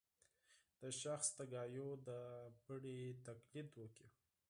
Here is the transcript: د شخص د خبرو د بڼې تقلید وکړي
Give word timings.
د 0.81 0.83
شخص 1.01 1.27
د 1.37 1.39
خبرو 1.51 1.87
د 2.07 2.09
بڼې 2.65 2.99
تقلید 3.27 3.69
وکړي 3.81 4.09